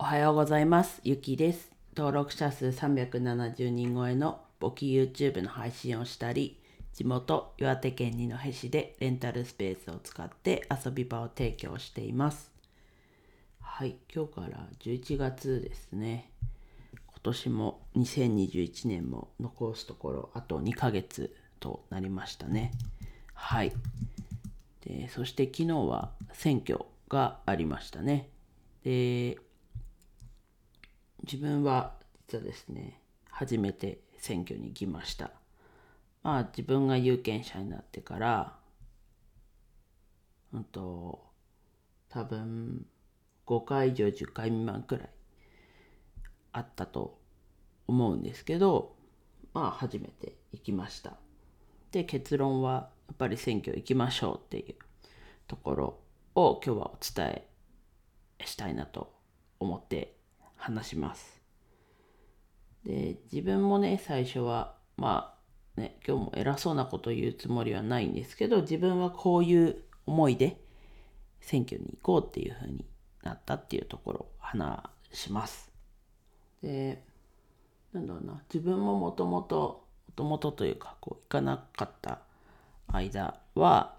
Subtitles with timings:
[0.00, 1.00] おはようございます。
[1.02, 1.72] ゆきです。
[1.96, 6.56] 登録者数370人超えの簿記 YouTube の配信をしたり、
[6.94, 12.52] 地元岩手県二戸市でレンタルスペースを使って遊び場を提供しています。
[13.60, 16.30] はい、今日から11月ですね。
[16.92, 22.70] 今年も2021年も残すところあと2ヶ月となりましたね。
[23.34, 23.72] はい。
[24.86, 28.30] でそして昨日は選挙がありましたね。
[28.84, 29.38] で
[31.24, 31.94] 自分は
[32.26, 35.30] 実はですね初めて選挙に行きました。
[36.22, 38.56] まあ自分が有権者になってから
[40.52, 41.24] うんと
[42.08, 42.86] 多分
[43.46, 45.10] 5回以上10回未満くらい
[46.52, 47.18] あったと
[47.86, 48.96] 思うんですけど
[49.54, 51.16] まあ初めて行きました。
[51.92, 54.74] で結論はやっぱり選挙行きましょうっていう
[55.46, 56.00] ところ
[56.34, 57.48] を今日はお伝え
[58.44, 59.14] したいなと
[59.58, 60.17] 思って
[60.58, 61.40] 話します。
[62.84, 65.34] で自分もね最初はま
[65.76, 70.60] あね今日も偉そうなこと言うつもりはないんですけど自分はこういう思いで
[71.40, 72.84] 選挙に行こうっていうふうに
[73.22, 75.70] なったっていうところを話します。
[76.62, 77.02] で
[77.92, 82.20] なんだろうな自分ももともともともとというかこう行かなかった
[82.88, 83.94] 間は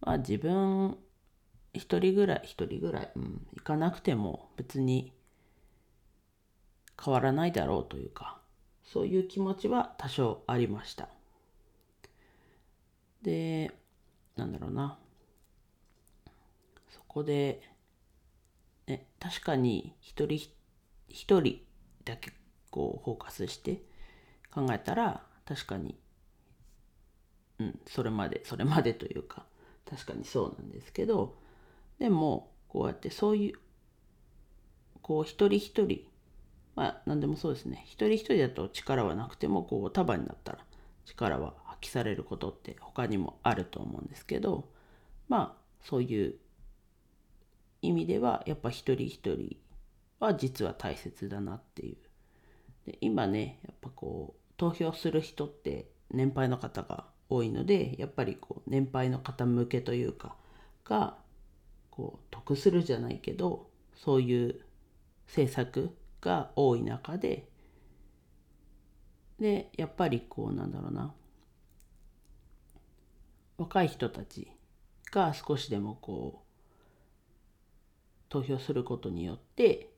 [0.00, 0.96] まあ自分
[1.74, 5.12] 一人ぐらい一人ぐらい、うん、行かなくても別に
[7.02, 8.40] 変わらないだろうというか
[8.84, 11.08] そういう気持ちは多少ありました。
[13.22, 13.72] で
[14.36, 14.98] なんだろうな。
[16.90, 17.62] そこで、
[18.86, 20.38] ね、確かに一人
[21.08, 21.60] 一人
[22.04, 22.32] だけ
[22.70, 23.82] こうフォーカスして
[24.52, 25.96] 考えたら確かに
[27.58, 29.44] うんそれまでそれまでというか
[29.88, 31.36] 確かにそうなんですけど
[31.98, 33.58] でもこうやってそういう
[35.02, 36.00] こう一人一人
[36.74, 37.84] まあ何でもそうですね。
[37.86, 40.58] 一人一人だと力はなくてもこう束になったら
[41.04, 44.68] 力は発揮されることって他にもあると思うんですけど
[45.28, 46.34] まあそういう
[47.82, 49.56] 意味ではやっぱ一人一人
[50.18, 51.96] は実は大切だなっていう。
[52.86, 60.36] で今ねやっぱこう投票する人って年配の方が多いのでやっぱりこう年配の方向けというか
[60.84, 61.16] が
[61.96, 64.60] こう得するじゃないけどそういう
[65.26, 67.48] 政策が多い中で
[69.38, 71.12] でやっぱりこうなんだろうな。
[73.56, 74.48] 若い人たち
[75.12, 76.44] が少しでもこう
[78.28, 79.90] 投票することによって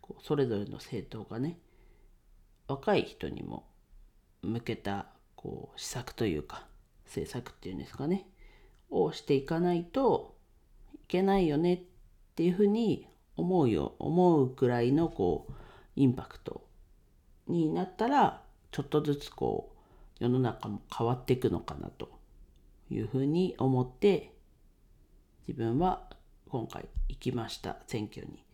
[0.00, 1.58] こうそれぞれの政党がね
[2.68, 3.66] 若い人にも
[4.42, 6.68] 向けたこう施策というか
[7.04, 8.28] 政策っていうんですかね
[8.90, 10.35] をしていかないと
[11.08, 11.80] けないよねっ
[12.34, 13.06] ていうふうに
[13.36, 15.52] 思うよ思うくらいのこう
[15.94, 16.66] インパクト
[17.48, 19.72] になったらちょっとずつこ
[20.20, 22.10] う世の中も変わっていくのかなと
[22.90, 24.32] いうふうに思って
[25.46, 26.08] 自分は
[26.48, 28.44] 今回行きました選挙に。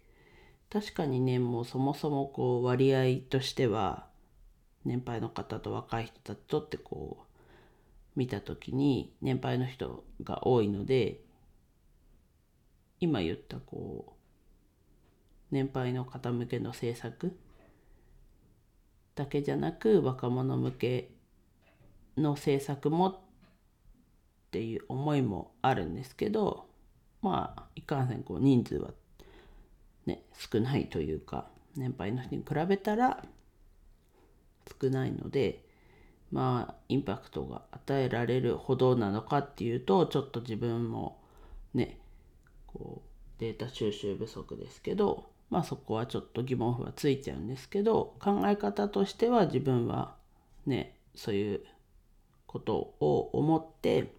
[0.71, 4.07] 確かにねもうそもそもこう割合としては
[4.87, 11.21] 年配の方と若い人たちとってこう見た時に年配の人が多いので
[13.03, 14.13] 今言ったこう
[15.51, 17.37] 年配の方向けの政策
[19.17, 21.11] だけじゃなく若者向け
[22.17, 23.19] の政策もっ
[24.53, 26.69] ていう思いもあるんですけど
[27.23, 28.91] まあいかんせんこう人数は
[30.07, 33.25] ね少ないというか年配の人に比べたら
[34.81, 35.65] 少ないので
[36.31, 41.21] まあインパクトが与えられるほどなのかっていうとちょっと自分も
[41.75, 41.99] ね
[42.75, 50.15] こうデータ収集不足ですけどまあそこはちょっと疑問符はついちゃうんですけど考え方としては自分は
[50.66, 51.60] ねそういう
[52.47, 54.12] ことを思って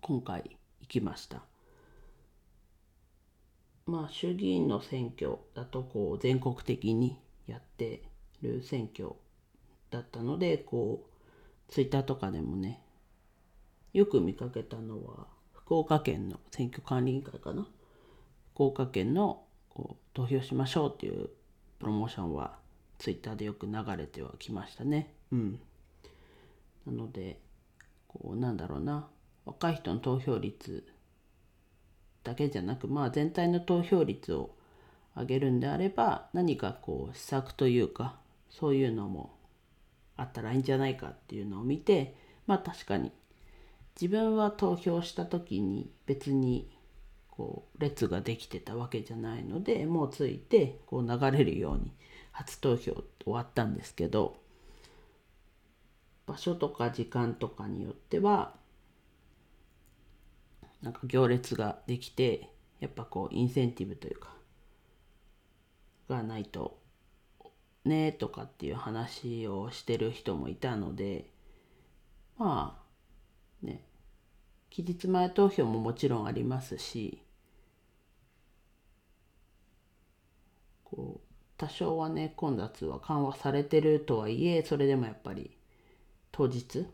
[0.00, 1.42] 今回行きました。
[3.86, 8.02] まあ衆議院の選挙だとこう全国的にやって
[8.42, 9.12] る選挙
[9.90, 12.82] だったのでこうツイッターとかでもね
[13.94, 15.26] よく見かけたのは
[15.68, 17.68] 福岡県の選挙管理委員会かな？
[18.54, 21.28] 福岡県のこう投票しましょうっていう
[21.78, 22.56] プロモーションは
[22.96, 25.12] ツイッターでよく流れてはきましたね。
[25.30, 25.60] うん。
[26.86, 27.38] なので
[28.06, 29.08] こうなんだろうな。
[29.44, 30.86] 若い人の投票率
[32.24, 34.54] だけじゃなくまあ全体の投票率を
[35.14, 38.16] 上げるんであれば何かこう施策というか
[38.48, 39.34] そういうのも
[40.16, 42.16] あったらいいんじゃないかっていうのを見て
[42.46, 43.12] まあ確かに
[44.00, 46.70] 自分は投票した時に別に
[47.28, 51.92] こう列ができてたわけじゃないのでもうついてこう流れるように
[52.32, 54.36] 初投票終わったんですけど
[56.26, 58.54] 場所とか時間とかによっては
[60.82, 62.50] なんか行列ができて
[62.80, 64.28] やっぱこうインセンティブというか
[66.08, 66.78] がないと
[67.84, 71.30] ねとかっていう話をしてる人もいたので
[72.36, 72.80] ま
[73.62, 73.87] あね
[74.70, 77.22] 期日前投票ももちろんありますし
[80.84, 85.50] こう多少はね混雑は緩和されてるとはいえそれでもやっぱり
[86.32, 86.86] 当日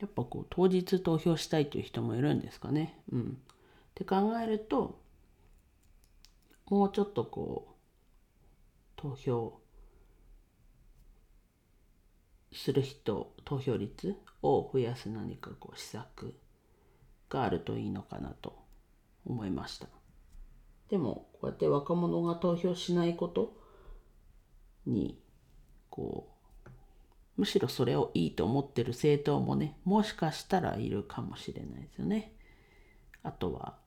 [0.00, 2.98] やっぱこう当日投票したいという人もいるんですかね。
[3.10, 3.34] うん、っ
[3.94, 4.98] て考えると
[6.66, 7.74] もうちょっとこう
[8.96, 9.58] 投票
[12.54, 16.34] する人投票率を増やす何かこう施策
[17.28, 18.56] があるといいのかなと
[19.26, 19.88] 思いました。
[20.88, 23.56] でもこうやって若者が投票しないこと
[24.86, 25.20] に
[25.90, 26.28] こ
[26.66, 26.70] う
[27.36, 32.32] むしろそれをいいと思ってる政党もねもしかしたらいるかもしれないですよね。
[33.22, 33.78] あとは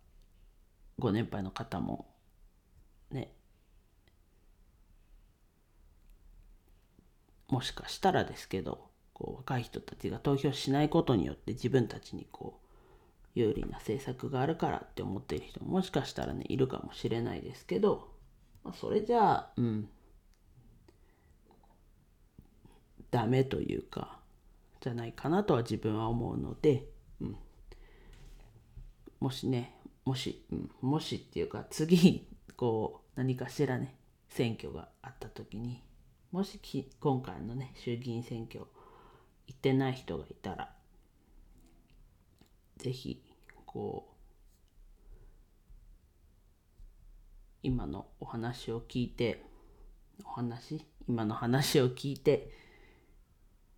[0.99, 2.13] ご年配の方も
[3.11, 3.36] ね
[7.47, 12.67] もしかしたらですけどこう若い人たちが投票しないことによって自分たちにこう
[13.39, 18.09] 有利な政策があるからって思っている人ももしかしたらねいるかもしれないですけど、
[18.63, 19.89] まあ、それじゃあうん
[23.09, 24.19] ダメというか
[24.81, 26.85] じゃないかなとは自分は思うので、
[27.21, 27.37] うん、
[29.19, 33.95] もしねもし、うん、もしっていうか次こう何かしらね
[34.29, 35.81] 選挙があった時に
[36.31, 36.59] もし
[36.99, 38.59] 今回のね衆議院選挙
[39.47, 40.73] 行ってない人がいたら
[42.77, 43.23] 是非
[43.65, 44.13] こう
[47.63, 49.43] 今のお話を聞いて
[50.23, 50.85] お話？
[51.07, 52.51] 今の話を聞いて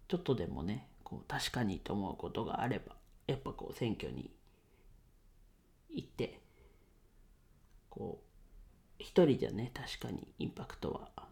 [0.07, 2.95] ちょっとでもねこう確かにと思うことがあれば
[3.27, 4.31] やっぱこう選挙に
[5.91, 6.41] 行って
[7.89, 8.25] こう
[8.97, 11.28] 一人じゃね確かにインパクトは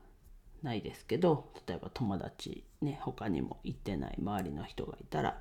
[0.64, 5.40] ないですけど例えば友達ね他にも行ってない周りの人がいたら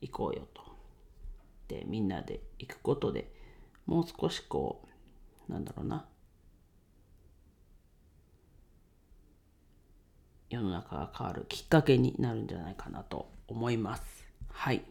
[0.00, 0.62] 行こうよと。
[1.68, 3.30] でみんなで行くことで
[3.86, 4.82] もう少しこ
[5.48, 6.04] うなんだろうな
[10.50, 14.02] 世の中が変わるきっかけになるんじゃないかなと思います。
[14.48, 14.82] はい。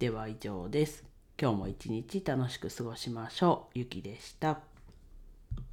[0.00, 1.04] では以上です。
[1.40, 3.78] 今日も一日楽しく過ごしましょう。
[3.78, 4.75] ゆきでした。